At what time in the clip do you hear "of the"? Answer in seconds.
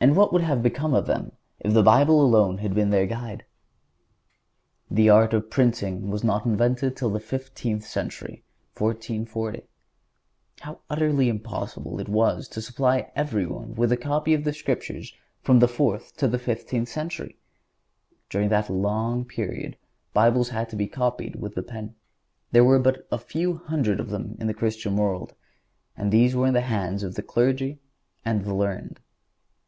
14.34-14.52, 27.04-27.22